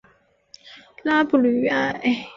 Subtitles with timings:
[1.03, 1.99] 拉布吕埃。